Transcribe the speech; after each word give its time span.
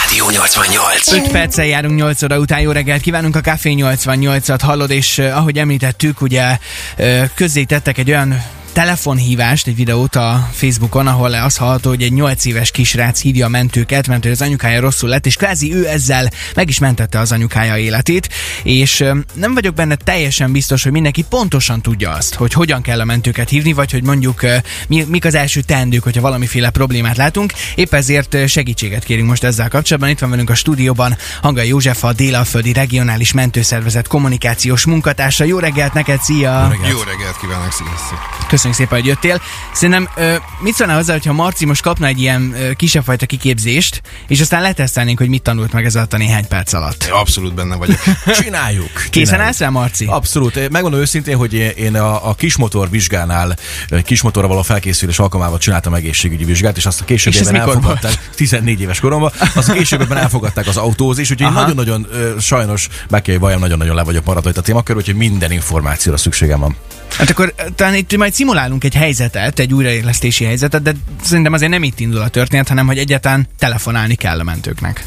Rádió 0.00 0.30
88. 0.30 1.12
5 1.12 1.30
perccel 1.30 1.64
járunk 1.64 1.98
8 1.98 2.22
óra 2.22 2.38
után, 2.38 2.60
jó 2.60 2.70
reggelt 2.70 3.02
kívánunk, 3.02 3.36
a 3.36 3.40
Café 3.40 3.74
88-at 3.76 4.60
hallod, 4.62 4.90
és 4.90 5.18
uh, 5.18 5.36
ahogy 5.36 5.58
említettük, 5.58 6.20
ugye 6.20 6.58
uh, 6.98 7.28
közzétettek 7.34 7.98
egy 7.98 8.10
olyan 8.10 8.42
telefonhívást, 8.74 9.66
egy 9.66 9.76
videót 9.76 10.16
a 10.16 10.48
Facebookon, 10.52 11.06
ahol 11.06 11.34
az 11.34 11.56
hallható, 11.56 11.88
hogy 11.88 12.02
egy 12.02 12.12
8 12.12 12.44
éves 12.44 12.70
kisrác 12.70 13.20
hívja 13.20 13.46
a 13.46 13.48
mentőket, 13.48 14.06
mert 14.06 14.24
az 14.24 14.42
anyukája 14.42 14.80
rosszul 14.80 15.08
lett, 15.08 15.26
és 15.26 15.36
kvázi 15.36 15.74
ő 15.74 15.88
ezzel 15.88 16.30
meg 16.54 16.68
is 16.68 16.78
mentette 16.78 17.18
az 17.18 17.32
anyukája 17.32 17.76
életét, 17.76 18.28
és 18.62 19.04
nem 19.34 19.54
vagyok 19.54 19.74
benne 19.74 19.94
teljesen 19.94 20.52
biztos, 20.52 20.82
hogy 20.82 20.92
mindenki 20.92 21.24
pontosan 21.28 21.82
tudja 21.82 22.10
azt, 22.10 22.34
hogy 22.34 22.52
hogyan 22.52 22.82
kell 22.82 23.00
a 23.00 23.04
mentőket 23.04 23.48
hívni, 23.48 23.72
vagy 23.72 23.90
hogy 23.90 24.02
mondjuk 24.02 24.40
mi, 24.88 25.04
mik 25.08 25.24
az 25.24 25.34
első 25.34 25.60
teendők, 25.60 26.02
hogyha 26.02 26.20
valamiféle 26.20 26.70
problémát 26.70 27.16
látunk. 27.16 27.52
Épp 27.74 27.94
ezért 27.94 28.48
segítséget 28.48 29.04
kérünk 29.04 29.28
most 29.28 29.44
ezzel 29.44 29.68
kapcsolatban. 29.68 30.10
Itt 30.10 30.18
van 30.18 30.30
velünk 30.30 30.50
a 30.50 30.54
stúdióban 30.54 31.16
Hangai 31.42 31.68
József, 31.68 32.04
a 32.04 32.12
Délalföldi 32.12 32.72
Regionális 32.72 33.32
Mentőszervezet 33.32 34.06
kommunikációs 34.06 34.84
munkatársa. 34.84 35.44
Jó 35.44 35.58
reggelt 35.58 35.92
neked, 35.92 36.22
szia! 36.22 36.72
Jó 36.90 36.98
reggelt 36.98 37.36
kívánok, 37.40 37.72
sziasztok! 37.72 38.62
Köszönjük 38.64 38.90
szépen, 38.90 39.04
hogy 39.04 39.08
jöttél. 39.08 39.42
Szerintem 39.72 40.08
ö, 40.16 40.34
mit 40.58 40.74
szólnál 40.74 40.96
hozzá, 40.96 41.12
hogyha 41.12 41.32
Marci 41.32 41.64
most 41.64 41.82
kapna 41.82 42.06
egy 42.06 42.20
ilyen 42.20 42.54
ö, 42.58 42.72
kisebb 42.72 43.04
fajta 43.04 43.26
kiképzést, 43.26 44.00
és 44.28 44.40
aztán 44.40 44.62
letesztelnénk, 44.62 45.18
hogy 45.18 45.28
mit 45.28 45.42
tanult 45.42 45.72
meg 45.72 45.84
ez 45.84 45.96
alatt 45.96 46.12
a 46.12 46.16
néhány 46.16 46.48
perc 46.48 46.72
alatt. 46.72 47.08
Abszolút 47.12 47.54
benne 47.54 47.76
vagyok. 47.76 47.98
Csináljuk. 48.42 48.90
Készen 49.10 49.40
állsz 49.40 49.58
rá, 49.58 49.68
Marci? 49.68 50.04
Abszolút. 50.04 50.68
Megmondom 50.70 51.00
őszintén, 51.00 51.36
hogy 51.36 51.54
én 51.54 51.96
a, 51.96 52.28
a 52.28 52.34
kismotor 52.34 52.90
vizsgánál, 52.90 53.56
kismotorra 54.04 54.46
való 54.46 54.62
felkészülés 54.62 55.18
alkalmával 55.18 55.58
csináltam 55.58 55.94
egészségügyi 55.94 56.44
vizsgát, 56.44 56.76
és 56.76 56.86
azt 56.86 57.00
a 57.00 57.04
És 57.06 57.22
későbbiben 57.22 57.52
mikor 57.52 57.74
elfogadták. 57.74 58.30
14 58.34 58.80
éves 58.80 59.00
koromban, 59.00 59.32
azt 59.54 59.68
a 59.68 59.72
későbbiben 59.72 60.16
elfogadták 60.16 60.66
az 60.66 60.76
autózis, 60.76 61.30
úgyhogy 61.30 61.46
Aha. 61.46 61.60
nagyon-nagyon 61.60 62.06
sajnos, 62.40 62.88
be 63.08 63.22
kell, 63.22 63.38
hogy 63.38 63.58
nagyon-nagyon 63.58 63.94
le 63.94 64.02
vagyok 64.02 64.24
maradva 64.24 64.50
itt 64.50 64.56
a 64.56 64.62
témakör, 64.62 64.96
úgyhogy 64.96 65.16
minden 65.16 65.50
információra 65.50 66.16
szükségem 66.16 66.60
van. 66.60 66.76
Hát 67.10 67.30
akkor 67.30 67.54
ö, 67.56 67.62
talán 67.74 67.94
itt 67.94 68.16
majd 68.16 68.32
szimulálunk 68.32 68.84
egy 68.84 68.94
helyzetet, 68.94 69.58
egy 69.58 69.72
újraélesztési 69.72 70.44
helyzetet, 70.44 70.82
de 70.82 70.92
szerintem 71.22 71.52
azért 71.52 71.70
nem 71.70 71.82
itt 71.82 72.00
indul 72.00 72.20
a 72.20 72.28
történet, 72.28 72.68
hanem 72.68 72.86
hogy 72.86 72.98
egyáltalán 72.98 73.48
telefonálni 73.58 74.14
kell 74.14 74.38
a 74.38 74.42
mentőknek. 74.42 75.04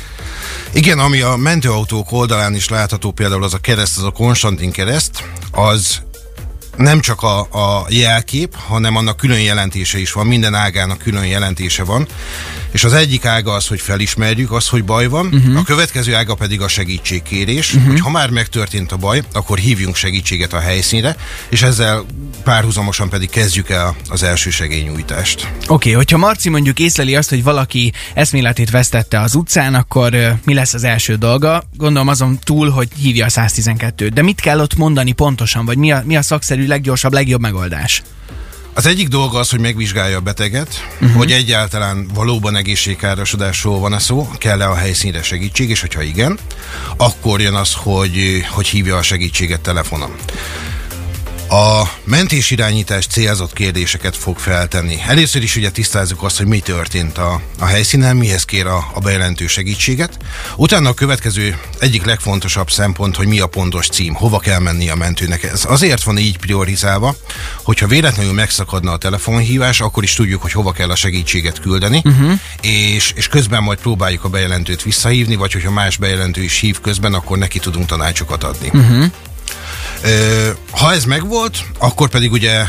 Igen, 0.72 1.00
ami 1.00 1.22
a 1.22 1.36
mentőautók 1.36 2.12
oldalán 2.12 2.56
is 2.56 2.70
látható, 2.70 3.12
például 3.12 3.44
az 3.44 3.54
a 3.54 3.58
kereszt, 3.58 3.98
az 3.98 4.04
a 4.04 4.10
Konstantin 4.10 4.72
kereszt, 4.72 5.24
az 5.52 6.02
nem 6.78 7.00
csak 7.00 7.22
a, 7.22 7.40
a 7.40 7.86
jelkép, 7.90 8.56
hanem 8.56 8.96
annak 8.96 9.18
külön 9.18 9.42
jelentése 9.42 9.98
is 10.00 10.12
van, 10.12 10.28
minden 10.28 10.54
ágának 10.54 10.98
külön 10.98 11.26
jelentése 11.26 11.84
van, 11.84 12.08
és 12.72 12.84
az 12.84 12.94
egyik 12.94 13.26
ága 13.26 13.54
az, 13.54 13.68
hogy 13.68 13.82
felismerjük 13.82 14.52
azt, 14.52 14.70
hogy 14.70 14.84
baj 14.84 15.08
van, 15.08 15.26
uh-huh. 15.26 15.58
a 15.58 15.64
következő 15.64 16.16
ága 16.16 16.36
pedig 16.36 16.62
a 16.62 16.68
segítségkérés, 16.68 17.74
uh-huh. 17.74 17.92
hogy 17.92 18.00
ha 18.00 18.10
már 18.10 18.30
megtörtént 18.30 18.92
a 18.92 18.98
baj, 18.98 19.22
akkor 19.34 19.58
hívjunk 19.58 19.96
segítséget 19.96 20.54
a 20.54 20.60
helyszínre, 20.60 21.16
és 21.50 21.62
ezzel 21.62 22.06
párhuzamosan 22.44 23.10
pedig 23.10 23.30
kezdjük 23.30 23.70
el 23.70 23.96
az 24.10 24.24
első 24.24 24.50
segélynyújtást. 24.50 25.48
Oké, 25.62 25.68
okay, 25.68 25.92
hogyha 25.92 26.18
Marci 26.18 26.50
mondjuk 26.50 26.80
észleli 26.80 27.16
azt, 27.16 27.30
hogy 27.30 27.44
valaki 27.44 27.94
eszméletét 28.14 28.70
vesztette 28.70 29.22
az 29.22 29.36
utcán, 29.36 29.76
akkor 29.76 30.14
ö, 30.14 30.30
mi 30.44 30.54
lesz 30.54 30.74
az 30.74 30.84
első 30.84 31.16
dolga? 31.16 31.64
Gondolom 31.78 32.08
azon 32.08 32.40
túl, 32.44 32.70
hogy 32.70 32.88
hívja 32.98 33.26
a 33.26 33.30
112-t. 33.30 34.10
De 34.14 34.22
mit 34.22 34.42
kell 34.42 34.60
ott 34.60 34.76
mondani 34.76 35.12
pontosan, 35.12 35.66
vagy 35.66 35.78
mi 35.78 35.92
a, 35.92 36.02
mi 36.06 36.18
a 36.18 36.22
szakszerű, 36.22 36.68
leggyorsabb, 36.68 37.14
legjobb 37.14 37.42
megoldás? 37.42 38.04
Az 38.78 38.86
egyik 38.86 39.08
dolga 39.08 39.40
az, 39.40 39.50
hogy 39.50 39.60
megvizsgálja 39.60 40.18
a 40.18 40.22
beteget, 40.22 40.88
uh-huh. 40.94 41.18
hogy 41.18 41.32
egyáltalán 41.32 42.08
valóban 42.14 42.56
egészségkárosodásról 42.56 43.80
van 43.80 43.94
a 43.94 44.00
szó, 44.00 44.30
kell-e 44.38 44.70
a 44.70 44.76
helyszínre 44.76 45.22
segítség, 45.22 45.70
és 45.70 45.82
hogyha 45.82 46.02
igen, 46.02 46.40
akkor 46.98 47.42
jön 47.42 47.54
az, 47.54 47.74
hogy, 47.74 48.46
hogy 48.50 48.68
hívja 48.68 48.98
a 48.98 49.02
segítséget 49.02 49.62
telefonon. 49.62 50.16
A 51.50 51.84
mentésirányítás 52.04 53.08
célzott 53.08 53.54
kérdéseket 53.54 54.18
fog 54.18 54.38
feltenni. 54.38 54.98
Először 55.08 55.44
is 55.44 55.56
ugye 55.56 55.70
tisztázzuk 55.70 56.24
azt, 56.24 56.38
hogy 56.38 56.46
mi 56.46 56.60
történt 56.60 57.18
a, 57.18 57.42
a 57.60 57.66
helyszínen, 57.66 58.16
mihez 58.16 58.46
kér 58.46 58.66
a, 58.66 58.92
a 58.94 59.00
bejelentő 59.00 59.48
segítséget. 59.48 60.18
Utána 60.56 60.90
a 60.90 60.94
következő 60.94 61.60
egyik 61.80 62.06
legfontosabb 62.06 62.72
szempont, 62.72 63.16
hogy 63.16 63.28
mi 63.28 63.40
a 63.40 63.48
pontos 63.48 63.88
cím, 63.88 64.14
hova 64.14 64.40
kell 64.40 64.60
menni 64.60 64.90
a 64.90 64.96
mentőnek. 64.96 65.44
Ez 65.44 65.66
azért 65.68 66.04
van 66.04 66.18
így 66.18 66.38
priorizálva, 66.38 67.16
hogyha 67.64 67.88
véletlenül 67.88 68.34
megszakadna 68.34 68.92
a 68.92 68.98
telefonhívás, 68.98 69.82
akkor 69.82 70.04
is 70.04 70.14
tudjuk, 70.14 70.42
hogy 70.42 70.52
hova 70.52 70.72
kell 70.72 70.90
a 70.90 70.96
segítséget 70.96 71.60
küldeni, 71.60 72.02
uh-huh. 72.04 72.40
és, 72.62 73.12
és 73.16 73.28
közben 73.28 73.64
majd 73.64 73.80
próbáljuk 73.80 74.24
a 74.24 74.30
bejelentőt 74.30 74.84
visszahívni, 74.84 75.36
vagy 75.36 75.54
hogyha 75.54 75.72
más 75.72 75.98
bejelentő 75.98 76.44
is 76.44 76.60
hív 76.60 76.82
közben, 76.82 77.14
akkor 77.14 77.38
neki 77.38 77.60
tudunk 77.60 77.86
tanácsokat 77.86 78.44
adni. 78.44 78.70
Uh-huh. 78.74 79.12
Ha 80.72 80.94
ez 80.94 81.06
megvolt, 81.06 81.66
akkor 81.78 82.10
pedig 82.10 82.32
ugye 82.32 82.64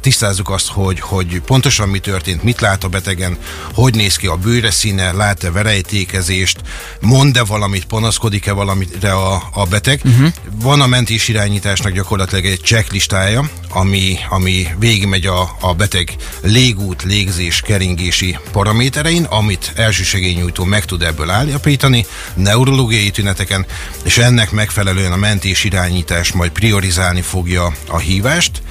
tisztázzuk 0.00 0.50
azt, 0.50 0.68
hogy, 0.68 1.00
hogy 1.00 1.40
pontosan 1.40 1.88
mi 1.88 1.98
történt, 1.98 2.42
mit 2.42 2.60
lát 2.60 2.84
a 2.84 2.88
betegen, 2.88 3.36
hogy 3.74 3.94
néz 3.94 4.16
ki 4.16 4.26
a 4.26 4.36
bőre 4.36 4.70
színe, 4.70 5.12
lát-e 5.12 5.50
verejtékezést, 5.50 6.60
mond-e 7.00 7.44
valamit, 7.44 7.84
panaszkodik-e 7.84 8.52
valamire 8.52 9.12
a, 9.12 9.42
a 9.52 9.64
beteg. 9.64 10.00
Uh-huh. 10.04 10.32
Van 10.62 10.80
a 10.80 10.86
mentés 10.86 11.28
irányításnak 11.28 11.92
gyakorlatilag 11.92 12.44
egy 12.44 12.60
checklistája, 12.60 13.50
ami, 13.72 14.18
ami 14.28 14.66
végigmegy 14.78 15.26
a, 15.26 15.56
a 15.60 15.74
beteg 15.74 16.16
légút, 16.42 17.02
légzés, 17.02 17.60
keringési 17.60 18.38
paraméterein, 18.52 19.24
amit 19.24 19.72
elsősegélynyújtó 19.74 20.64
meg 20.64 20.84
tud 20.84 21.02
ebből 21.02 21.30
állapítani, 21.30 22.06
neurológiai 22.34 23.10
tüneteken, 23.10 23.66
és 24.04 24.18
ennek 24.18 24.50
megfelelően 24.50 25.12
a 25.12 25.16
mentés 25.16 25.64
irányítás 25.64 26.32
majd 26.32 26.50
priorizálni 26.50 27.20
fogja 27.20 27.72
a 27.88 27.98
hívást, 27.98 28.62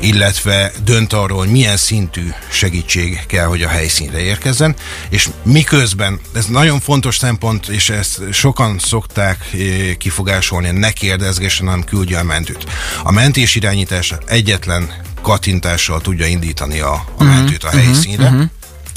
illetve 0.00 0.72
dönt 0.84 1.12
arról, 1.12 1.38
hogy 1.38 1.50
milyen 1.50 1.76
szintű 1.76 2.28
segítség 2.50 3.20
kell, 3.26 3.46
hogy 3.46 3.62
a 3.62 3.68
helyszínre 3.68 4.18
érkezzen, 4.18 4.74
és 5.08 5.28
miközben, 5.42 6.20
ez 6.34 6.46
nagyon 6.46 6.80
fontos 6.80 7.16
szempont, 7.16 7.68
és 7.68 7.90
ezt 7.90 8.20
sokan 8.32 8.78
szokták 8.78 9.50
eh, 9.52 9.94
kifogásolni, 9.98 10.70
ne 10.70 10.90
kérdezgessen, 10.90 11.66
hanem 11.66 11.84
küldje 11.84 12.18
a 12.18 12.24
mentőt. 12.24 12.66
A 13.02 13.12
mentés 13.12 13.54
irányítás 13.54 14.14
egyetlen 14.26 14.92
kattintással 15.22 16.00
tudja 16.00 16.26
indítani 16.26 16.80
a, 16.80 17.04
a 17.18 17.24
mentőt 17.24 17.64
a 17.64 17.70
helyszínre, 17.70 18.24
uh-huh. 18.24 18.50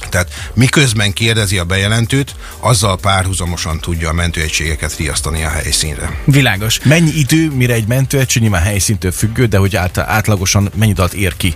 Tehát 0.10 0.52
miközben 0.54 1.14
kérdezi 1.14 1.58
a 1.58 1.64
bejelentőt, 1.64 2.36
azzal 2.60 2.98
párhuzamosan 2.98 3.80
tudja 3.80 4.10
a 4.10 4.14
mentőegységeket 4.14 4.98
riasztani 4.98 5.44
a 5.44 5.50
helyszínre. 5.50 6.18
Világos. 6.26 6.80
Mennyi 6.84 7.12
idő, 7.12 7.52
mire 7.52 7.74
egy 7.74 7.88
mentőegység 7.88 8.42
nyilván 8.42 8.62
helyszíntől 8.62 9.12
függő, 9.12 9.46
de 9.46 9.58
hogy 9.58 9.76
át, 9.76 9.98
átlagosan 9.98 10.72
mennyi 10.76 10.94
alatt 10.96 11.14
ér 11.14 11.38
ki 11.38 11.54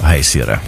a 0.00 0.06
helyszínre? 0.06 0.62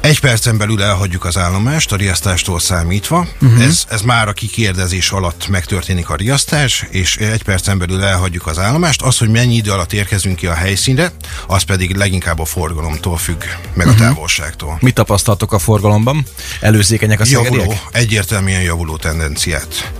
Egy 0.00 0.20
percen 0.20 0.56
belül 0.58 0.82
elhagyjuk 0.82 1.24
az 1.24 1.36
állomást, 1.36 1.92
a 1.92 1.96
riasztástól 1.96 2.60
számítva. 2.60 3.26
Uh-huh. 3.42 3.62
Ez, 3.64 3.84
ez 3.88 4.00
már 4.00 4.28
a 4.28 4.32
kikérdezés 4.32 5.10
alatt 5.10 5.48
megtörténik 5.48 6.08
a 6.10 6.14
riasztás, 6.14 6.86
és 6.90 7.16
egy 7.16 7.42
percen 7.42 7.78
belül 7.78 8.04
elhagyjuk 8.04 8.46
az 8.46 8.58
állomást. 8.58 9.02
Az, 9.02 9.18
hogy 9.18 9.28
mennyi 9.28 9.54
idő 9.54 9.70
alatt 9.70 9.92
érkezünk 9.92 10.36
ki 10.36 10.46
a 10.46 10.54
helyszínre, 10.54 11.12
az 11.46 11.62
pedig 11.62 11.96
leginkább 11.96 12.38
a 12.38 12.44
forgalomtól 12.44 13.16
függ, 13.16 13.42
meg 13.74 13.86
uh-huh. 13.86 14.02
a 14.02 14.04
távolságtól. 14.04 14.78
Mit 14.80 14.94
tapasztaltok 14.94 15.52
a 15.52 15.58
forgalomban? 15.58 16.26
Előzékenyek 16.60 17.20
a 17.20 17.24
Javuló, 17.26 17.74
egyértelműen 17.90 18.62
javuló 18.62 18.96
tendenciát. 18.96 19.92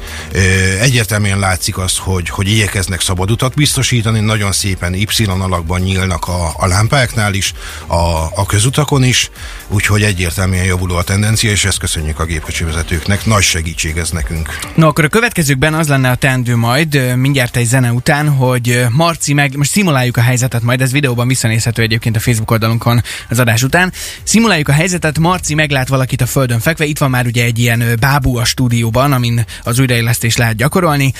Egyértelműen 0.81 1.39
látszik 1.39 1.79
az, 1.79 1.97
hogy, 1.97 2.29
hogy 2.29 2.49
igyekeznek 2.49 3.01
szabad 3.01 3.31
utat 3.31 3.55
biztosítani, 3.55 4.21
nagyon 4.21 4.53
szépen 4.53 4.95
Y 4.95 5.25
alakban 5.27 5.81
nyílnak 5.81 6.29
a, 6.29 6.53
a 6.57 6.67
lámpáknál 6.67 7.35
is, 7.35 7.53
a, 7.87 7.95
a 8.35 8.47
közutakon 8.47 9.05
is, 9.05 9.31
úgyhogy 9.71 10.03
egyértelműen 10.03 10.65
javuló 10.65 10.97
a 10.97 11.03
tendencia, 11.03 11.51
és 11.51 11.65
ezt 11.65 11.79
köszönjük 11.79 12.19
a 12.19 12.25
gépkocsi 12.25 12.65
vezetőknek. 12.65 13.27
Nagy 13.27 13.43
segítség 13.43 13.97
ez 13.97 14.11
nekünk. 14.11 14.59
No, 14.75 14.87
akkor 14.87 15.05
a 15.05 15.09
következőkben 15.09 15.75
az 15.75 15.89
lenne 15.89 16.11
a 16.11 16.15
teendő 16.15 16.57
majd, 16.57 17.17
mindjárt 17.17 17.57
egy 17.57 17.67
zene 17.67 17.93
után, 17.93 18.29
hogy 18.29 18.85
Marci 18.91 19.33
meg, 19.33 19.57
most 19.57 19.71
szimuláljuk 19.71 20.17
a 20.17 20.23
helyzetet 20.23 20.63
majd, 20.63 20.81
ez 20.81 20.93
videóban 20.93 21.29
visszanézhető 21.29 21.83
egyébként 21.83 22.17
a 22.17 22.21
Facebook 22.21 22.51
oldalunkon 22.51 23.03
az 23.29 23.39
adás 23.39 23.63
után. 23.63 23.93
Szimuláljuk 24.23 24.69
a 24.69 24.73
helyzetet, 24.73 25.19
Marci 25.19 25.55
meglát 25.55 25.89
valakit 25.89 26.21
a 26.21 26.27
földön 26.27 26.61
fekve, 26.61 26.85
itt 26.85 26.99
van 26.99 27.11
már 27.11 27.27
ugye 27.27 27.45
egy 27.45 27.59
ilyen 27.59 27.97
bábú 28.01 28.37
a 28.37 28.45
stúdióban, 28.45 29.13
amin 29.13 29.45
az 29.63 29.79
újra 29.79 29.91
újraélesztést 29.91 30.39
lehet 30.39 30.57
gyakorolni. 30.57 31.13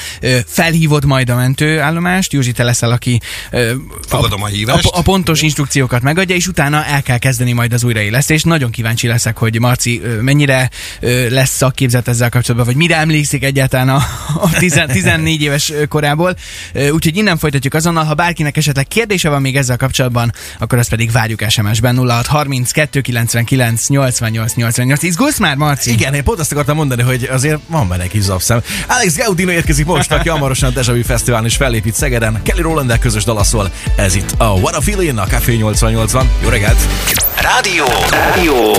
Felhívod 0.47 1.05
majd 1.05 1.31
a 1.31 1.35
mentőállomást, 1.35 2.33
Józsi, 2.33 2.53
te 2.53 2.63
leszel, 2.63 2.91
aki 2.91 3.21
Fogadom 4.09 4.43
a 4.43 4.47
hívást. 4.47 4.87
a, 4.87 4.99
a 4.99 5.03
pontos 5.03 5.43
instrukciókat 5.43 6.03
megadja, 6.03 6.35
és 6.35 6.47
utána 6.47 6.85
el 6.85 7.03
kell 7.03 7.19
kezdeni 7.19 7.53
majd 7.53 7.73
az 7.73 7.85
újraélesztést. 8.41 8.45
Nagyon 8.45 8.71
kíváncsi 8.71 9.07
leszek, 9.07 9.39
hogy 9.39 9.61
Marci 9.61 10.01
mennyire 10.21 10.71
lesz 11.29 11.51
szakképzett 11.51 12.09
ezzel 12.09 12.29
kapcsolatban, 12.29 12.67
vagy 12.67 12.77
mire 12.77 12.97
emlékszik 12.97 13.45
egyáltalán 13.45 13.89
a, 13.89 14.03
a 14.41 14.51
10, 14.59 14.81
14 14.87 15.43
éves 15.49 15.73
korából. 15.89 16.37
Úgyhogy 16.75 17.17
innen 17.17 17.39
folytatjuk 17.39 17.75
azonnal, 17.75 18.05
ha 18.05 18.15
bárkinek 18.15 18.57
esetleg 18.57 18.87
kérdése 18.87 19.29
van 19.29 19.41
még 19.41 19.57
ezzel 19.57 19.77
kapcsolatban, 19.77 20.33
akkor 20.59 20.79
azt 20.79 20.89
pedig 20.89 21.11
várjuk 21.13 21.45
SMS-ben 21.49 21.97
0632 22.09 23.01
99 23.01 23.89
88 23.89 24.55
88. 24.55 25.03
Izgulsz 25.03 25.39
már, 25.39 25.57
Marci? 25.57 25.91
Igen, 25.91 26.15
én 26.15 26.25
pont 26.25 26.39
azt 26.39 26.53
akartam 26.53 26.77
mondani, 26.77 27.03
hogy 27.03 27.29
azért 27.33 27.59
van 27.67 27.89
benne 27.89 28.07
kis 28.07 28.23
zapszem. 28.23 28.61
Alex 28.89 29.17
Gaudino 29.17 29.51
érkezik 29.51 29.87
most, 29.87 30.13
aki 30.13 30.29
hamarosan 30.29 30.69
a 30.69 30.73
Deja 30.73 30.95
Vu 30.95 31.03
Fesztiválon 31.03 31.47
is 31.47 31.57
fellépít 31.57 31.95
Szegeden. 31.95 32.41
Kelly 32.43 32.61
Rowland 32.61 32.99
közös 32.99 33.25
dalaszol. 33.25 33.71
Ez 33.97 34.15
itt 34.15 34.35
a 34.37 34.45
What 34.45 34.75
a 34.75 34.81
Feeling, 34.81 35.19
a 35.19 35.27
Café 35.27 35.59
88-ban. 35.61 36.25
Jó 36.43 36.49
reggelt! 36.49 36.79
Rádió. 37.43 37.85
Rádió. 38.35 38.75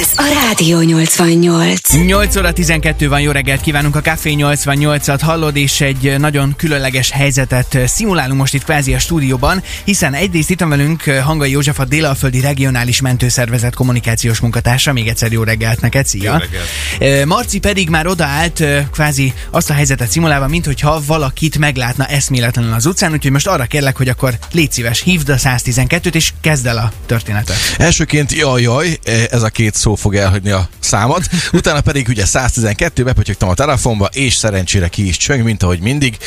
Ez 0.00 0.10
a 0.14 0.46
Rádió 0.46 0.80
88. 0.80 1.92
8 2.06 2.36
óra 2.36 2.52
12 2.52 3.08
van, 3.08 3.20
jó 3.20 3.30
reggelt 3.30 3.60
kívánunk 3.60 3.96
a 3.96 4.00
Café 4.00 4.34
88-at 4.38 5.18
hallod, 5.22 5.56
és 5.56 5.80
egy 5.80 6.14
nagyon 6.18 6.54
különleges 6.56 7.10
helyzetet 7.10 7.78
szimulálunk 7.86 8.38
most 8.38 8.54
itt 8.54 8.64
kvázi 8.64 8.94
a 8.94 8.98
stúdióban, 8.98 9.62
hiszen 9.84 10.14
egyrészt 10.14 10.50
itt 10.50 10.60
van 10.60 10.68
velünk 10.68 11.02
Hangai 11.02 11.50
József, 11.50 11.78
a 11.78 11.84
Délalföldi 11.84 12.40
Regionális 12.40 13.00
Mentőszervezet 13.00 13.74
kommunikációs 13.74 14.40
munkatársa, 14.40 14.92
még 14.92 15.08
egyszer 15.08 15.32
jó 15.32 15.42
reggelt 15.42 15.80
neked, 15.80 16.06
szia! 16.06 16.32
Jó 16.32 16.38
reggelt. 16.38 17.26
Marci 17.26 17.58
pedig 17.58 17.88
már 17.88 18.06
odaállt 18.06 18.64
kvázi 18.92 19.32
azt 19.50 19.70
a 19.70 19.74
helyzetet 19.74 20.10
szimulálva, 20.10 20.48
mint 20.48 20.66
hogyha 20.66 21.02
valakit 21.06 21.58
meglátna 21.58 22.06
eszméletlenül 22.06 22.72
az 22.72 22.86
utcán, 22.86 23.12
úgyhogy 23.12 23.32
most 23.32 23.46
arra 23.46 23.64
kérlek, 23.64 23.96
hogy 23.96 24.08
akkor 24.08 24.38
légy 24.52 24.72
szíves, 24.72 25.02
hívd 25.02 25.28
a 25.28 25.36
112-t, 25.36 26.14
és 26.14 26.32
kezd 26.40 26.66
el 26.66 26.76
a 26.76 26.92
történetet. 27.06 27.56
Elsőként 27.78 28.32
jaj, 28.32 28.62
jaj, 28.62 28.93
ez 29.30 29.42
a 29.42 29.48
két 29.48 29.74
szó 29.74 29.94
fog 29.94 30.14
elhagyni 30.16 30.50
a 30.50 30.68
számot. 30.78 31.24
Utána 31.52 31.80
pedig 31.80 32.08
ugye 32.08 32.24
112, 32.24 33.04
bepötyögtem 33.04 33.48
a 33.48 33.54
telefonba, 33.54 34.08
és 34.12 34.34
szerencsére 34.34 34.88
ki 34.88 35.08
is 35.08 35.16
csöng, 35.16 35.44
mint 35.44 35.62
ahogy 35.62 35.80
mindig. 35.80 36.18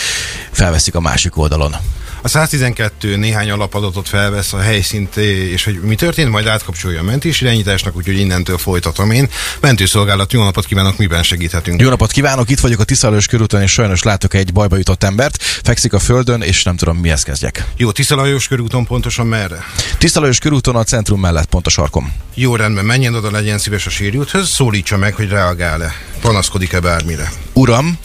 Felveszik 0.52 0.96
a 0.96 1.00
másik 1.00 1.38
oldalon. 1.38 1.76
A 2.22 2.28
112 2.28 3.16
néhány 3.16 3.52
alapadatot 3.52 4.08
felvesz 4.08 4.54
a 4.54 4.60
helyszínt, 4.60 5.16
és 5.16 5.64
hogy 5.64 5.82
mi 5.82 5.96
történt, 5.96 6.30
majd 6.30 6.48
átkapcsolja 6.48 7.00
a 7.00 7.04
mentés 7.04 7.42
irányításnak, 7.42 7.96
úgyhogy 7.96 8.20
innentől 8.20 8.58
folytatom 8.58 9.12
én. 9.12 9.30
Mentőszolgálat, 9.62 10.34
jó 10.34 10.44
napot 10.44 10.66
kívánok, 10.66 10.98
miben 10.98 11.24
segíthetünk? 11.24 11.82
Jó 11.82 11.90
napot 11.90 12.12
kívánok, 12.12 12.50
itt 12.50 12.60
vagyok 12.60 12.80
a 12.80 12.84
Tiszalős 12.84 13.26
körúton, 13.26 13.62
és 13.62 13.72
sajnos 13.72 14.04
látok 14.04 14.34
egy 14.34 14.54
bajba 14.54 14.78
jutott 14.78 15.04
embert. 15.04 15.44
Fekszik 15.44 15.94
a 15.94 16.00
földön, 16.00 16.42
és 16.42 16.64
nem 16.64 16.76
tudom 16.76 16.98
mihez 16.98 17.24
kezdjek. 17.24 17.66
Jó, 17.78 17.92
Tiszalajos 17.92 18.48
körúton 18.48 18.86
pontosan 18.86 19.28
merre? 19.28 19.64
Tiszalős 19.98 20.40
körúton 20.40 20.76
a 20.76 20.84
centrum 20.84 21.20
mellett, 21.20 21.46
pont 21.46 21.68
a 21.68 21.70
sarkom. 21.70 22.14
Jó, 22.34 22.56
rendben, 22.56 22.86
menjen 22.86 23.14
oda, 23.16 23.32
legyen 23.32 23.58
szíves 23.58 23.86
a 23.86 23.90
sérülthöz, 23.90 24.50
szólítsa 24.50 24.98
meg, 24.98 25.14
hogy 25.14 25.30
reagál-e. 25.30 25.94
Panaszkodik-e 26.22 26.80
bármire? 26.80 27.32
Uram, 27.54 27.98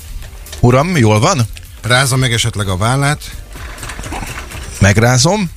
uram, 0.60 0.96
jól 0.96 1.20
van? 1.20 1.40
Rázza 1.82 2.16
meg 2.16 2.32
esetleg 2.32 2.68
a 2.68 2.76
vállát, 2.76 3.30
Megrázom. 4.80 5.50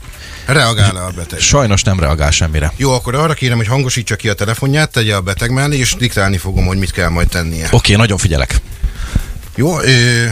reagál-e 0.45 1.03
a 1.03 1.11
beteg? 1.15 1.39
Sajnos 1.39 1.83
nem 1.83 1.99
reagál 1.99 2.31
semmire. 2.31 2.73
Jó, 2.75 2.91
akkor 2.91 3.15
arra 3.15 3.33
kérem, 3.33 3.57
hogy 3.57 3.67
hangosítsa 3.67 4.15
ki 4.15 4.29
a 4.29 4.33
telefonját, 4.33 4.91
tegye 4.91 5.15
a 5.15 5.21
beteg 5.21 5.51
mellé, 5.51 5.77
és 5.77 5.95
diktálni 5.95 6.37
fogom, 6.37 6.65
hogy 6.65 6.77
mit 6.77 6.91
kell 6.91 7.09
majd 7.09 7.27
tennie. 7.27 7.67
Oké, 7.71 7.95
nagyon 7.95 8.17
figyelek. 8.17 8.61
Jó, 9.55 9.79
ö, 9.79 10.25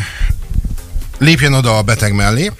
lépjen 1.20 1.54
oda 1.54 1.78
a 1.78 1.82
beteg 1.82 2.14
mellé, 2.14 2.52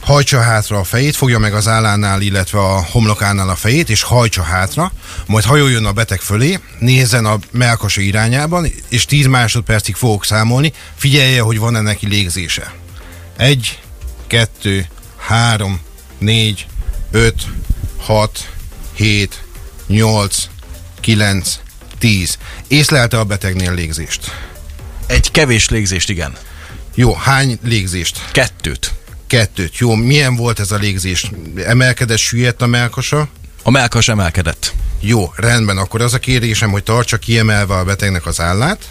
hajtsa 0.00 0.40
hátra 0.40 0.78
a 0.78 0.84
fejét, 0.84 1.16
fogja 1.16 1.38
meg 1.38 1.54
az 1.54 1.68
állánál, 1.68 2.20
illetve 2.20 2.58
a 2.58 2.84
homlokánál 2.90 3.48
a 3.48 3.54
fejét, 3.54 3.90
és 3.90 4.02
hajtsa 4.02 4.42
hátra, 4.42 4.92
majd 5.26 5.44
hajoljon 5.44 5.84
a 5.84 5.92
beteg 5.92 6.20
fölé, 6.20 6.58
nézzen 6.78 7.24
a 7.24 7.38
melkasa 7.50 8.00
irányában, 8.00 8.66
és 8.88 9.04
10 9.04 9.26
másodpercig 9.26 9.94
fogok 9.94 10.24
számolni, 10.24 10.72
figyelje, 10.96 11.40
hogy 11.40 11.58
van-e 11.58 11.80
neki 11.80 12.06
légzése. 12.06 12.72
Egy, 13.36 13.78
kettő, 14.26 14.86
három, 15.16 15.80
négy, 16.18 16.66
öt, 17.10 17.46
hat, 17.98 18.50
hét, 18.94 19.44
nyolc, 19.86 20.48
kilenc, 21.00 21.58
tíz. 21.98 22.38
Észlelte 22.68 23.18
a 23.18 23.24
betegnél 23.24 23.74
légzést. 23.74 24.30
Egy 25.06 25.30
kevés 25.30 25.68
légzést, 25.68 26.10
igen. 26.10 26.36
Jó, 26.94 27.14
hány 27.14 27.58
légzést? 27.62 28.30
Kettőt. 28.32 28.92
Kettőt. 29.26 29.76
Jó, 29.76 29.94
milyen 29.94 30.36
volt 30.36 30.60
ez 30.60 30.70
a 30.70 30.76
légzés? 30.76 31.30
Emelkedett, 31.64 32.18
süllyedt 32.18 32.62
a 32.62 32.66
melkasa? 32.66 33.28
A 33.62 33.70
melkas 33.70 34.08
emelkedett. 34.08 34.74
Jó, 35.00 35.32
rendben, 35.36 35.78
akkor 35.78 36.00
az 36.00 36.14
a 36.14 36.18
kérésem, 36.18 36.70
hogy 36.70 36.82
tartsa 36.82 37.16
kiemelve 37.16 37.74
a 37.74 37.84
betegnek 37.84 38.26
az 38.26 38.40
állát, 38.40 38.88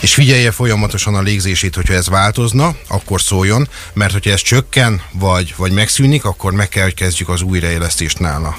és 0.00 0.14
figyelje 0.14 0.50
folyamatosan 0.50 1.14
a 1.14 1.20
légzését, 1.22 1.74
hogyha 1.74 1.94
ez 1.94 2.08
változna, 2.08 2.76
akkor 2.88 3.20
szóljon, 3.20 3.68
mert 3.92 4.12
hogyha 4.12 4.30
ez 4.30 4.40
csökken, 4.40 5.02
vagy, 5.12 5.54
vagy 5.56 5.72
megszűnik, 5.72 6.24
akkor 6.24 6.52
meg 6.52 6.68
kell, 6.68 6.82
hogy 6.82 6.94
kezdjük 6.94 7.28
az 7.28 7.42
újraélesztést 7.42 8.18
nála. 8.18 8.58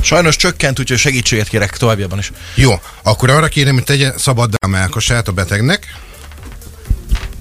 Sajnos 0.00 0.36
csökkent, 0.36 0.78
úgyhogy 0.78 0.98
segítséget 0.98 1.48
kérek 1.48 1.76
továbbiakban 1.76 2.18
is. 2.18 2.32
Jó, 2.54 2.80
akkor 3.02 3.30
arra 3.30 3.48
kérem, 3.48 3.74
hogy 3.74 3.84
tegye 3.84 4.12
szabaddá 4.18 4.56
a 4.60 4.66
melkasát 4.66 5.28
a 5.28 5.32
betegnek. 5.32 5.96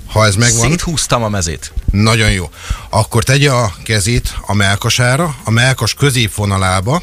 Ha 0.07 0.25
ez 0.25 0.35
megvan, 0.35 0.69
Széthúztam 0.69 1.23
a 1.23 1.29
mezét. 1.29 1.73
nagyon 1.91 2.31
jó. 2.31 2.49
Akkor 2.89 3.23
tegye 3.23 3.51
a 3.51 3.73
kezét 3.83 4.33
a 4.41 4.53
melkasára, 4.53 5.35
a 5.43 5.51
melkas 5.51 5.93
középvonalába, 5.93 7.01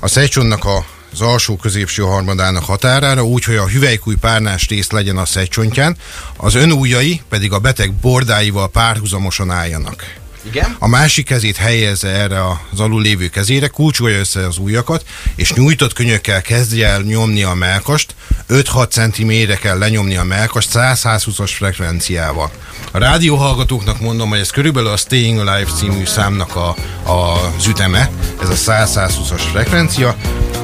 a 0.00 0.08
szejcsonnak 0.08 0.64
a 0.64 0.84
az 1.12 1.20
alsó 1.20 1.56
középső 1.56 2.02
harmadának 2.02 2.64
határára, 2.64 3.24
úgy, 3.24 3.44
hogy 3.44 3.56
a 3.56 3.68
hüvelykúj 3.68 4.14
párnás 4.14 4.68
rész 4.68 4.90
legyen 4.90 5.16
a 5.16 5.24
szejcsontján, 5.24 5.96
az 6.36 6.54
önújai 6.54 7.22
pedig 7.28 7.52
a 7.52 7.58
beteg 7.58 7.92
bordáival 7.92 8.70
párhuzamosan 8.70 9.50
álljanak. 9.50 10.20
Igen? 10.44 10.76
A 10.78 10.88
másik 10.88 11.26
kezét 11.26 11.56
helyezze 11.56 12.08
erre 12.08 12.40
az 12.72 12.80
alul 12.80 13.02
lévő 13.02 13.28
kezére, 13.28 13.66
kulcsolja 13.66 14.18
össze 14.18 14.46
az 14.46 14.58
ujjakat, 14.58 15.04
és 15.36 15.52
nyújtott 15.52 15.92
könyökkel 15.92 16.42
kezdje 16.42 16.88
el 16.88 17.00
nyomni 17.00 17.42
a 17.42 17.54
melkast, 17.54 18.14
5-6 18.48 18.90
cm 18.90 19.52
kell 19.60 19.78
lenyomni 19.78 20.16
a 20.16 20.24
melkast 20.24 20.70
100-120-as 20.72 21.50
frekvenciával. 21.54 22.50
A 22.90 22.98
rádióhallgatóknak 22.98 24.00
mondom, 24.00 24.28
hogy 24.28 24.38
ez 24.38 24.50
körülbelül 24.50 24.90
a 24.90 24.96
Staying 24.96 25.38
Alive 25.38 25.70
című 25.70 26.04
számnak 26.04 26.56
a, 26.56 26.76
a, 27.02 27.52
az 27.56 27.66
üteme, 27.66 28.10
ez 28.42 28.48
a 28.48 28.72
100-120-as 28.72 29.42
frekvencia. 29.52 30.16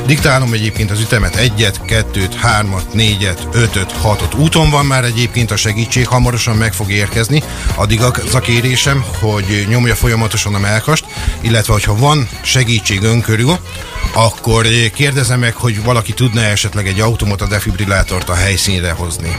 Diktálom 0.08 0.52
egyébként 0.52 0.90
az 0.90 1.00
ütemet 1.00 1.36
egyet, 1.36 1.84
kettőt, 1.84 2.34
hármat, 2.34 2.92
négyet, 2.92 3.48
ötöt, 3.52 3.92
hatot. 3.92 4.34
Úton 4.34 4.70
van 4.70 4.86
már 4.86 5.04
egyébként 5.04 5.50
a 5.50 5.56
segítség, 5.56 6.06
hamarosan 6.06 6.56
meg 6.56 6.72
fog 6.72 6.90
érkezni. 6.90 7.42
Addig 7.74 8.00
az 8.02 8.34
a 8.34 8.40
kérésem, 8.40 9.04
hogy 9.20 9.66
nyomja 9.68 9.94
folyamatosan 9.94 10.54
a 10.54 10.58
melkast, 10.58 11.04
illetve 11.40 11.72
hogyha 11.72 11.96
van 11.96 12.28
segítség 12.42 13.02
ön 13.02 13.20
körül, 13.20 13.58
akkor 14.14 14.66
kérdezem 14.94 15.40
meg, 15.40 15.54
hogy 15.54 15.82
valaki 15.82 16.12
tudna 16.12 16.40
esetleg 16.40 16.86
egy 16.86 17.00
automata 17.00 17.46
defibrillátort 17.46 18.28
a 18.28 18.34
helyszínre 18.34 18.90
hozni. 18.90 19.36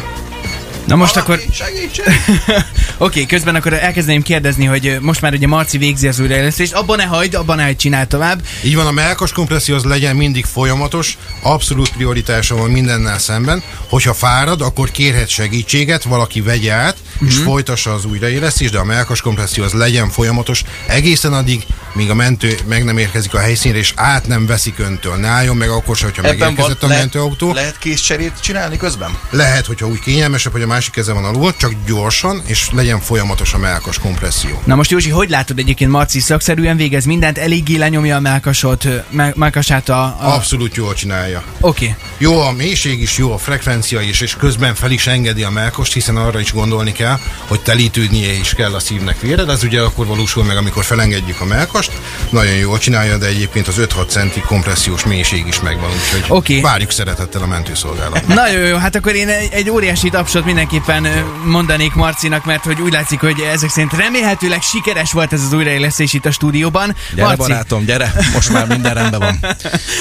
Na 0.90 0.96
most 0.96 1.18
akkor... 1.18 1.42
Segítség! 1.52 2.06
Oké, 2.48 2.64
okay, 2.98 3.26
közben 3.26 3.56
akkor 3.56 3.74
elkezdeném 3.74 4.22
kérdezni, 4.22 4.66
hogy 4.66 4.98
most 5.02 5.22
már 5.22 5.34
ugye 5.34 5.48
Marci 5.48 5.78
végzi 5.78 6.08
az 6.08 6.20
újraélesztést, 6.20 6.74
abban 6.74 6.98
ne 6.98 7.04
hagyd, 7.04 7.34
abban 7.34 7.56
ne 7.56 7.64
hagyd, 7.64 7.78
csinál 7.78 8.08
tovább. 8.08 8.42
Így 8.64 8.76
van, 8.76 8.88
a 8.88 8.92
melkas 8.92 9.32
kompresszió 9.32 9.76
az 9.76 9.84
legyen 9.84 10.16
mindig 10.16 10.46
folyamatos, 10.46 11.18
abszolút 11.42 11.90
prioritása 11.90 12.56
van 12.56 12.70
mindennel 12.70 13.20
szemben. 13.20 13.64
Hogyha 13.90 14.14
fárad, 14.14 14.62
akkor 14.62 14.92
kérhet 14.92 15.28
segítséget, 15.28 16.04
valaki 16.04 16.42
vegye 16.42 16.74
át, 16.74 16.98
és 17.26 17.36
folytassa 17.38 17.94
az 17.94 18.06
újraélesztést, 18.06 18.72
de 18.72 18.78
a 18.78 18.84
melkas 18.84 19.22
kompresszió 19.22 19.64
az 19.64 19.74
legyen 19.74 20.10
folyamatos 20.10 20.64
egészen 20.88 21.34
addig, 21.34 21.66
míg 21.94 22.10
a 22.10 22.14
mentő 22.14 22.58
meg 22.68 22.84
nem 22.84 22.98
érkezik 22.98 23.34
a 23.34 23.40
helyszínre, 23.40 23.78
és 23.78 23.94
át 23.96 24.28
nem 24.28 24.46
veszik 24.46 24.80
öntől. 24.80 25.16
Ne 25.16 25.28
álljon 25.28 25.58
meg 25.58 25.70
akkor 25.70 25.96
se, 25.96 26.06
hogyha 26.06 26.22
megérkezett 26.22 26.84
a 26.84 26.88
mentőautó. 26.88 27.54
lehet 27.54 27.78
készcserét 27.78 28.34
csinálni 28.42 28.78
közben? 28.78 29.18
Lehet, 29.30 29.66
hogyha 29.66 29.88
úgy 29.88 30.00
kényelmesebb, 30.00 30.52
hogy 30.52 30.62
a 30.62 30.68
másik 30.68 30.94
keze 30.94 31.14
van 31.14 31.26
alul, 31.26 31.56
csak 31.58 31.74
gyorsan, 31.86 32.42
és 32.46 32.70
legyen 32.72 33.00
folyamatos 33.00 33.54
a 33.54 33.58
melkas 33.58 34.00
kompresszió. 34.00 34.62
Na 34.66 34.76
most 34.76 34.92
Józsi, 34.92 35.10
hogy 35.10 35.30
látod 35.30 35.60
egyébként 35.60 35.92
Marci 35.92 36.20
szakszerűen 36.20 36.78
végez 36.78 37.06
mindent, 37.06 37.38
eléggé 37.38 37.76
lenyomja 37.76 38.16
a 38.16 38.20
melkasot, 38.20 38.88
melkasát 39.36 39.90
a... 39.90 40.02
a... 40.04 40.34
Abszolút 40.34 40.76
jól 40.76 40.94
csinálja. 40.94 41.44
Oké. 41.60 41.86
Okay. 41.86 41.98
Jó 42.18 42.40
a 42.40 42.52
mélység 42.52 43.02
is, 43.02 43.18
jó 43.18 43.32
a 43.32 43.38
frekvencia 43.38 44.02
is, 44.02 44.22
és 44.22 44.36
közben 44.36 44.76
fel 44.76 44.92
is 44.92 45.08
engedi 45.08 45.44
a 45.44 45.50
melkost, 45.50 45.94
hiszen 45.94 46.18
arra 46.18 46.40
is 46.40 46.54
gondolni 46.54 46.92
kell, 46.92 47.09
el, 47.10 47.20
hogy 47.48 47.60
telítődnie 47.62 48.34
is 48.34 48.54
kell 48.54 48.74
a 48.74 48.80
szívnek 48.80 49.20
vére, 49.22 49.44
de 49.44 49.52
ez 49.52 49.64
ugye 49.64 49.82
akkor 49.82 50.06
valósul 50.06 50.44
meg, 50.44 50.58
amikor 50.58 50.84
felengedjük 50.84 51.42
a 51.42 51.46
melkast. 51.46 51.92
Nagyon 52.30 52.54
jól 52.54 52.78
csinálja, 52.78 53.18
de 53.18 53.26
egyébként 53.26 53.68
az 53.68 53.76
5-6 53.78 54.08
centi 54.08 54.40
kompressziós 54.40 55.04
mélység 55.06 55.48
is 55.48 55.60
megvan, 55.60 55.90
úgyhogy 55.90 56.24
Oké. 56.28 56.62
várjuk 56.62 56.92
szeretettel 56.92 57.42
a 57.42 57.48
mentőszolgálat. 57.48 58.28
Nagyon 58.28 58.66
jó, 58.68 58.78
hát 58.78 58.96
akkor 58.96 59.16
én 59.16 59.28
egy, 59.28 59.50
egy 59.52 59.70
óriási 59.70 60.10
tapsot 60.10 60.46
mindenképpen 60.46 61.08
mondanék 61.46 61.94
Marcinak, 61.94 62.46
mert 62.46 62.64
hogy 62.64 62.82
úgy 62.82 62.92
látszik, 62.92 63.20
hogy 63.20 63.40
ezek 63.54 63.70
szerint 63.70 63.94
remélhetőleg 63.94 64.62
sikeres 64.62 65.12
volt 65.12 65.34
ez 65.34 65.42
az 65.42 65.54
újraélesztés 65.54 66.14
itt 66.14 66.26
a 66.26 66.32
stúdióban. 66.32 66.96
Gyere, 67.16 67.36
barátom, 67.36 67.86
gyere, 67.86 68.14
most 68.34 68.50
már 68.50 68.68
minden 68.68 68.94
rendben 68.94 69.20
van. 69.20 69.40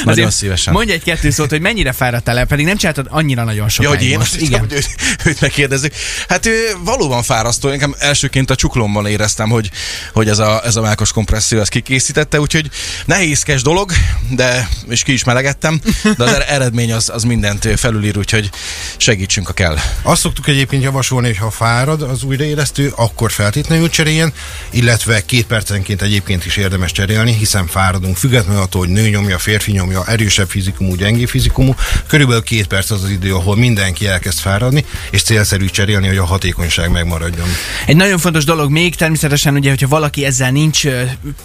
Nagyon 0.04 0.06
azért 0.06 0.30
szívesen. 0.30 0.72
Mondj 0.72 0.92
egy-kettő 0.92 1.30
szót, 1.30 1.50
hogy 1.50 1.60
mennyire 1.60 1.92
fáradtál 1.92 2.38
el, 2.38 2.46
pedig 2.46 2.66
nem 2.66 2.76
csináltad 2.76 3.06
annyira 3.10 3.44
nagyon 3.44 3.66
Ja, 3.68 3.68
sokáig 3.68 3.98
hogy 3.98 4.08
én 4.08 4.18
most. 4.18 4.32
azt 4.32 4.40
hittem, 4.40 4.60
hogy 4.60 4.72
őt, 4.72 4.88
őt 5.24 5.40
megkérdezzük. 5.40 5.92
Hát 6.28 6.46
ő, 6.46 6.70
valóban 6.98 7.22
fárasztó. 7.22 7.68
Nekem 7.68 7.94
elsőként 7.98 8.50
a 8.50 8.54
csuklomban 8.54 9.06
éreztem, 9.06 9.48
hogy, 9.48 9.70
hogy 10.12 10.28
ez 10.28 10.38
a, 10.38 10.64
ez 10.64 10.76
a 10.76 10.80
melkos 10.80 11.12
kompresszió 11.12 11.60
ezt 11.60 11.70
kikészítette, 11.70 12.40
úgyhogy 12.40 12.70
nehézkes 13.04 13.62
dolog, 13.62 13.92
de 14.30 14.68
és 14.88 15.02
ki 15.02 15.12
is 15.12 15.24
melegettem, 15.24 15.80
de 16.02 16.24
az 16.24 16.32
er- 16.32 16.48
eredmény 16.58 16.92
az, 16.92 17.08
az 17.08 17.22
mindent 17.22 17.68
felülír, 17.76 18.18
úgyhogy 18.18 18.50
segítsünk, 18.96 19.46
ha 19.46 19.52
kell. 19.52 19.78
Azt 20.02 20.20
szoktuk 20.20 20.48
egyébként 20.48 20.82
javasolni, 20.82 21.26
hogy 21.26 21.36
ha 21.36 21.50
fárad 21.50 22.02
az 22.02 22.22
újraélesztő, 22.22 22.92
akkor 22.96 23.30
feltétlenül 23.30 23.90
cseréljen, 23.90 24.32
illetve 24.70 25.24
két 25.24 25.46
percenként 25.46 26.02
egyébként 26.02 26.44
is 26.44 26.56
érdemes 26.56 26.92
cserélni, 26.92 27.32
hiszen 27.32 27.66
fáradunk, 27.66 28.16
függetlenül 28.16 28.62
attól, 28.62 28.80
hogy 28.80 28.90
nő 28.90 29.08
nyomja, 29.08 29.38
férfi 29.38 29.72
nyomja, 29.72 30.04
erősebb 30.06 30.48
fizikumú, 30.48 30.94
gyengébb 30.94 31.28
fizikumú. 31.28 31.74
Körülbelül 32.06 32.42
két 32.42 32.66
perc 32.66 32.90
az 32.90 33.02
az 33.02 33.10
idő, 33.10 33.34
ahol 33.34 33.56
mindenki 33.56 34.06
elkezd 34.06 34.38
fáradni, 34.38 34.84
és 35.10 35.22
célszerű 35.22 35.66
cserélni, 35.66 36.06
hogy 36.06 36.16
a 36.16 36.24
hatékonyság 36.24 36.87
megmaradjon. 36.90 37.46
Egy 37.86 37.96
nagyon 37.96 38.18
fontos 38.18 38.44
dolog 38.44 38.70
még, 38.70 38.94
természetesen 38.94 39.54
ugye, 39.54 39.68
hogyha 39.68 39.88
valaki 39.88 40.24
ezzel 40.24 40.50
nincs 40.50 40.82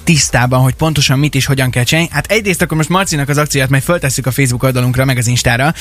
tisztában, 0.03 0.61
hogy 0.61 0.73
pontosan 0.73 1.19
mit 1.19 1.35
és 1.35 1.45
hogyan 1.45 1.69
kell 1.69 1.83
csinálni. 1.83 2.09
Hát 2.11 2.31
egyrészt 2.31 2.61
akkor 2.61 2.77
most 2.77 2.89
Marcinak 2.89 3.29
az 3.29 3.37
akcióját 3.37 3.69
majd 3.69 3.83
föltesszük 3.83 4.25
a 4.25 4.31
Facebook 4.31 4.63
oldalunkra, 4.63 5.05
meg 5.05 5.17
az 5.17 5.27
Instára. 5.27 5.73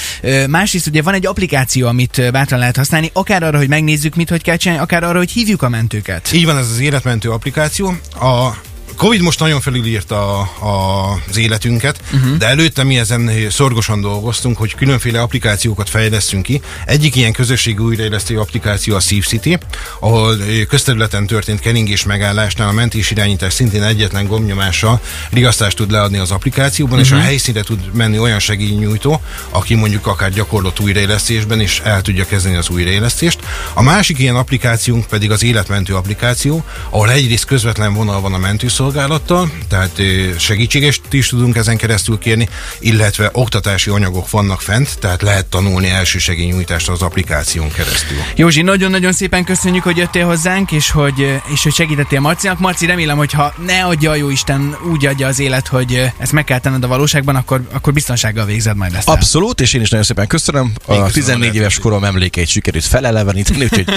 Másrészt 0.48 0.86
ugye 0.86 1.02
van 1.02 1.14
egy 1.14 1.26
applikáció, 1.26 1.86
amit 1.86 2.30
bátran 2.32 2.58
lehet 2.58 2.76
használni, 2.76 3.10
akár 3.12 3.42
arra, 3.42 3.58
hogy 3.58 3.68
megnézzük, 3.68 4.14
mit 4.14 4.28
hogy 4.28 4.42
kell 4.42 4.56
csinálni, 4.56 4.82
akár 4.82 5.02
arra, 5.02 5.18
hogy 5.18 5.30
hívjuk 5.30 5.62
a 5.62 5.68
mentőket. 5.68 6.32
Így 6.32 6.44
van 6.44 6.56
ez 6.56 6.70
az 6.70 6.78
életmentő 6.78 7.30
applikáció. 7.30 7.94
A 8.20 8.50
Covid 8.96 9.20
most 9.20 9.38
nagyon 9.38 9.60
felülírta 9.60 10.38
a, 10.38 10.40
a, 10.66 11.12
az 11.28 11.36
életünket, 11.36 12.00
uh-huh. 12.12 12.36
de 12.36 12.46
előtte 12.46 12.84
mi 12.84 12.98
ezen 12.98 13.30
szorgosan 13.50 14.00
dolgoztunk, 14.00 14.56
hogy 14.56 14.74
különféle 14.74 15.20
applikációkat 15.20 15.88
fejlesztünk 15.88 16.42
ki. 16.42 16.60
Egyik 16.86 17.16
ilyen 17.16 17.32
közösségi 17.32 17.78
újraélesztő 17.78 18.38
applikáció 18.38 18.94
a 18.94 19.00
SafeCity, 19.00 19.58
ahol 20.00 20.38
ö, 20.38 20.64
közterületen 20.64 21.26
történt 21.26 21.60
keringés 21.60 22.04
megállásnál 22.04 22.68
a 22.68 22.72
mentés 22.72 23.10
irányítás 23.10 23.52
szintén 23.52 23.82
egyetlen 23.82 24.26
gombnyomással 24.26 25.00
riasztást 25.30 25.76
tud 25.76 25.90
leadni 25.90 26.18
az 26.18 26.30
applikációban, 26.30 26.98
uh-huh. 26.98 27.16
és 27.18 27.22
a 27.22 27.26
helyszínre 27.26 27.62
tud 27.62 27.92
menni 27.92 28.18
olyan 28.18 28.38
segélynyújtó, 28.38 29.20
aki 29.50 29.74
mondjuk 29.74 30.06
akár 30.06 30.30
gyakorlott 30.30 30.80
újraélesztésben 30.80 31.60
is 31.60 31.80
el 31.84 32.02
tudja 32.02 32.26
kezdeni 32.26 32.56
az 32.56 32.68
újraélesztést. 32.68 33.38
A 33.74 33.82
másik 33.82 34.18
ilyen 34.18 34.36
applikációnk 34.36 35.06
pedig 35.06 35.30
az 35.30 35.42
életmentő 35.42 35.94
applikáció, 35.94 36.64
ahol 36.90 37.10
egyrészt 37.10 37.44
közvetlen 37.44 37.94
vonal 37.94 38.20
van 38.20 38.34
a 38.34 38.38
mentőszolgálattal, 38.82 39.50
tehát 39.68 40.00
segítséget 40.38 41.00
is 41.10 41.28
tudunk 41.28 41.56
ezen 41.56 41.76
keresztül 41.76 42.18
kérni, 42.18 42.48
illetve 42.78 43.30
oktatási 43.32 43.90
anyagok 43.90 44.30
vannak 44.30 44.60
fent, 44.60 44.98
tehát 44.98 45.22
lehet 45.22 45.46
tanulni 45.46 45.88
elsősegélynyújtást 45.88 46.88
az 46.88 47.02
applikáción 47.02 47.72
keresztül. 47.72 48.16
Józsi, 48.36 48.62
nagyon-nagyon 48.62 49.12
szépen 49.12 49.44
köszönjük, 49.44 49.82
hogy 49.82 49.96
jöttél 49.96 50.26
hozzánk, 50.26 50.72
és 50.72 50.90
hogy, 50.90 51.40
és 51.52 51.62
hogy 51.62 51.72
segítettél 51.72 52.20
Marcinak. 52.20 52.58
Marci, 52.58 52.86
remélem, 52.86 53.16
hogy 53.16 53.32
ha 53.32 53.54
ne 53.66 53.84
adja 53.84 54.10
a 54.10 54.14
jó 54.14 54.30
Isten 54.30 54.76
úgy 54.92 55.06
adja 55.06 55.26
az 55.26 55.38
élet, 55.38 55.68
hogy 55.68 56.12
ezt 56.18 56.32
meg 56.32 56.44
kell 56.44 56.58
tenned 56.58 56.84
a 56.84 56.88
valóságban, 56.88 57.36
akkor, 57.36 57.62
akkor 57.72 57.92
biztonsággal 57.92 58.44
végzed 58.44 58.76
majd 58.76 58.94
ezt. 58.94 59.08
Abszolút, 59.08 59.60
és 59.60 59.72
én 59.72 59.80
is 59.80 59.90
nagyon 59.90 60.04
szépen 60.04 60.26
köszönöm. 60.26 60.72
A 60.86 60.86
köszönöm 60.86 61.10
14 61.12 61.48
a 61.48 61.52
éves 61.52 61.78
korom 61.78 62.04
emlékeit 62.04 62.48
sikerült 62.48 62.84
feleleveníteni, 62.84 63.62
úgyhogy 63.62 63.88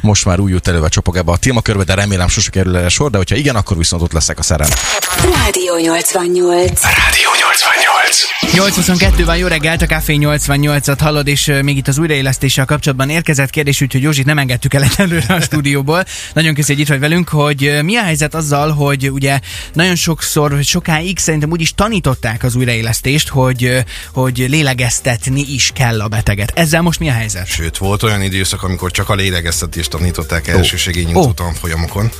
most 0.00 0.24
már 0.24 0.40
új 0.40 0.50
jut 0.50 0.68
előve 0.68 0.88
csapok 0.88 1.16
ebbe 1.16 1.32
a 1.32 1.36
témakörbe, 1.36 1.84
de 1.84 1.94
remélem 1.94 2.28
sose 2.28 2.50
kerül 2.50 2.76
erre 2.76 2.88
sor, 2.88 3.10
de 3.10 3.16
hogyha 3.16 3.36
igen, 3.36 3.56
akkor 3.56 3.76
viszont 3.76 4.02
ott 4.02 4.12
leszek 4.28 4.38
a 4.38 4.42
szerem. 4.42 4.68
Rádió 5.34 5.74
88. 5.78 6.82
Rádió 6.82 7.30
88. 7.40 7.77
822 8.52 9.24
van, 9.24 9.36
jó 9.36 9.46
reggelt, 9.46 9.82
a 9.82 9.86
Café 9.86 10.16
88-at 10.20 10.96
hallod, 10.98 11.26
és 11.26 11.52
még 11.62 11.76
itt 11.76 11.88
az 11.88 11.98
újraélesztéssel 11.98 12.64
kapcsolatban 12.64 13.10
érkezett 13.10 13.50
kérdés, 13.50 13.80
úgyhogy 13.80 14.02
Józsit 14.02 14.24
nem 14.24 14.38
engedtük 14.38 14.74
el 14.74 14.84
előre 14.96 15.34
a 15.34 15.40
stúdióból. 15.40 16.04
Nagyon 16.32 16.54
köszönjük, 16.54 16.86
hogy 16.86 16.96
itt 16.96 17.00
vagy 17.00 17.10
velünk, 17.10 17.28
hogy 17.28 17.78
mi 17.82 17.96
a 17.96 18.02
helyzet 18.02 18.34
azzal, 18.34 18.70
hogy 18.72 19.10
ugye 19.10 19.40
nagyon 19.72 19.94
sokszor, 19.94 20.58
sokáig 20.62 21.18
szerintem 21.18 21.50
úgy 21.50 21.60
is 21.60 21.74
tanították 21.74 22.42
az 22.42 22.54
újraélesztést, 22.54 23.28
hogy, 23.28 23.84
hogy 24.12 24.46
lélegeztetni 24.48 25.44
is 25.48 25.70
kell 25.74 26.00
a 26.00 26.08
beteget. 26.08 26.52
Ezzel 26.54 26.82
most 26.82 26.98
mi 26.98 27.08
a 27.08 27.12
helyzet? 27.12 27.46
Sőt, 27.46 27.76
volt 27.76 28.02
olyan 28.02 28.22
időszak, 28.22 28.62
amikor 28.62 28.90
csak 28.90 29.08
a 29.08 29.14
lélegeztetést 29.14 29.90
tanították 29.90 30.48
elsősegélynyújtó 30.48 31.28
Ó. 31.28 31.32
tanfolyamokon. 31.32 32.10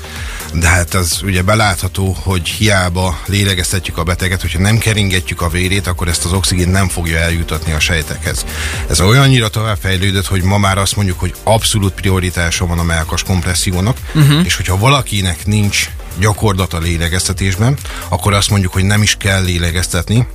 De 0.54 0.66
hát 0.66 0.95
az 0.95 1.21
ugye 1.23 1.42
belátható, 1.42 2.16
hogy 2.23 2.49
hiába 2.49 3.21
lélegeztetjük 3.26 3.99
a 3.99 4.02
beteget, 4.02 4.40
hogyha 4.40 4.59
nem 4.59 4.78
keringetjük 4.78 5.42
a 5.42 5.49
vérét, 5.49 5.78
akkor 5.87 6.09
ezt 6.09 6.25
az 6.25 6.33
oxigént 6.33 6.73
nem 6.73 6.89
fogja 6.89 7.19
eljutatni 7.19 7.73
a 7.73 7.81
sejtekhez. 7.81 8.45
Ez 8.89 9.01
olyannyira 9.01 9.49
továbbfejlődött, 9.49 10.27
hogy 10.27 10.43
ma 10.43 10.59
már 10.59 10.79
azt 10.79 10.97
mondjuk, 10.97 11.21
hogy 11.21 11.35
abszolút 11.43 11.93
prioritása 11.93 12.67
van 12.67 12.79
a 12.79 12.83
melkas 12.83 13.23
kompressziónak, 13.23 13.97
uh-huh. 14.15 14.45
és 14.45 14.57
hogyha 14.57 14.79
valakinek 14.79 15.47
nincs 15.47 15.91
gyakorlata 16.19 16.79
lélegeztetésben, 16.79 17.77
akkor 18.09 18.33
azt 18.33 18.51
mondjuk, 18.51 18.73
hogy 18.73 18.85
nem 18.85 19.03
is 19.03 19.17
kell 19.17 19.43
lélegeztetni, 19.43 20.27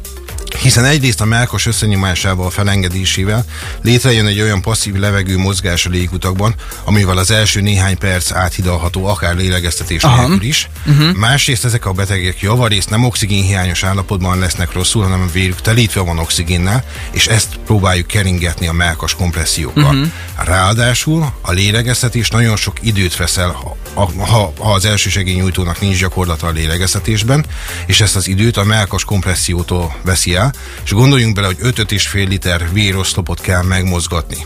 hiszen 0.61 0.85
egyrészt 0.85 1.21
a 1.21 1.25
melkas 1.25 1.65
összenyomásával, 1.65 2.49
felengedésével 2.49 3.45
létrejön 3.81 4.25
egy 4.25 4.41
olyan 4.41 4.61
passzív 4.61 4.95
levegő 4.95 5.37
mozgás 5.37 5.85
a 5.85 5.89
légutakban, 5.89 6.55
amivel 6.83 7.17
az 7.17 7.31
első 7.31 7.61
néhány 7.61 7.97
perc 7.97 8.31
áthidalható 8.31 9.05
akár 9.05 9.35
lélegeztetés 9.35 10.03
Aha. 10.03 10.27
nélkül 10.27 10.47
is. 10.47 10.69
Uh-huh. 10.85 11.15
Másrészt 11.15 11.65
ezek 11.65 11.85
a 11.85 11.91
betegek 11.91 12.41
javarészt 12.41 12.89
nem 12.89 13.03
oxigénhiányos 13.03 13.83
állapotban 13.83 14.39
lesznek 14.39 14.71
rosszul, 14.73 15.03
hanem 15.03 15.21
a 15.21 15.31
vérük 15.31 15.61
telítve 15.61 16.01
van 16.01 16.19
oxigénnel, 16.19 16.83
és 17.11 17.27
ezt 17.27 17.59
próbáljuk 17.65 18.07
keringetni 18.07 18.67
a 18.67 18.73
melkas 18.73 19.15
kompressziókkal. 19.15 19.95
Uh-huh. 19.95 20.07
Ráadásul 20.35 21.33
a 21.41 21.51
lélegeztetés 21.51 22.29
nagyon 22.29 22.55
sok 22.55 22.77
időt 22.81 23.15
veszel, 23.15 23.49
ha, 23.93 24.11
ha, 24.17 24.53
ha 24.59 24.73
az 24.73 24.85
elsősegélynyújtónak 24.85 25.81
nincs 25.81 25.99
gyakorlata 25.99 26.47
a 26.47 26.51
lélegeztetésben, 26.51 27.45
és 27.85 28.01
ezt 28.01 28.15
az 28.15 28.27
időt 28.27 28.57
a 28.57 28.63
melkas 28.63 29.05
kompressziótól 29.05 29.95
veszi 30.03 30.35
el, 30.35 30.42
és 30.83 30.91
gondoljunk 30.91 31.35
bele, 31.35 31.47
hogy 31.47 31.57
5-5,5 31.61 32.27
liter 32.27 32.69
véroszlopot 32.71 33.41
kell 33.41 33.61
megmozgatni. 33.61 34.45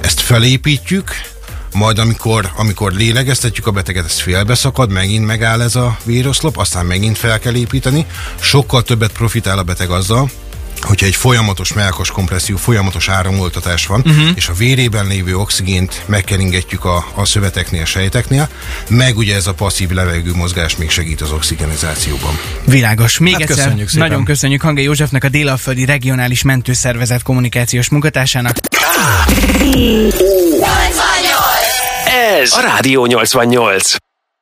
Ezt 0.00 0.20
felépítjük, 0.20 1.10
majd 1.72 1.98
amikor, 1.98 2.50
amikor 2.56 2.92
lélegeztetjük 2.92 3.66
a 3.66 3.70
beteget, 3.70 4.04
ez 4.04 4.20
félbeszakad, 4.20 4.90
megint 4.90 5.26
megáll 5.26 5.60
ez 5.60 5.76
a 5.76 5.96
véroszlop, 6.04 6.56
aztán 6.56 6.86
megint 6.86 7.18
fel 7.18 7.38
kell 7.38 7.54
építeni. 7.54 8.06
Sokkal 8.40 8.82
többet 8.82 9.12
profitál 9.12 9.58
a 9.58 9.62
beteg 9.62 9.90
azzal, 9.90 10.30
hogyha 10.84 11.06
egy 11.06 11.14
folyamatos 11.14 11.72
melkos 11.72 12.10
kompresszió, 12.10 12.56
folyamatos 12.56 13.08
áramoltatás 13.08 13.86
van, 13.86 14.00
uh-huh. 14.00 14.28
és 14.34 14.48
a 14.48 14.52
vérében 14.52 15.06
lévő 15.06 15.36
oxigént 15.36 16.02
megkeringetjük 16.06 16.84
a, 16.84 17.06
a 17.14 17.24
szöveteknél, 17.24 17.84
sejteknél, 17.84 18.48
meg 18.88 19.16
ugye 19.16 19.34
ez 19.34 19.46
a 19.46 19.54
passzív 19.54 19.90
levegő 19.90 20.32
mozgás 20.34 20.76
még 20.76 20.90
segít 20.90 21.20
az 21.20 21.30
oxigenizációban. 21.30 22.38
Világos. 22.64 23.18
Még 23.18 23.32
Hát 23.32 23.42
egyszer 23.42 23.56
köszönjük 23.56 23.88
szépen. 23.88 24.08
nagyon 24.08 24.24
köszönjük 24.24 24.60
Hangé 24.60 24.82
Józsefnek, 24.82 25.24
a 25.24 25.28
Délalföldi 25.28 25.84
Regionális 25.84 26.42
Mentőszervezet 26.42 27.22
kommunikációs 27.22 27.88
munkatársának. 27.88 28.56
Ez 32.40 32.52
a 32.52 32.60
Rádió 32.60 33.06
88. 33.06 33.94